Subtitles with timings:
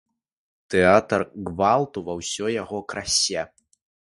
[0.73, 1.21] Тэатр
[1.51, 3.41] гвалту ва ўсёй яго красе.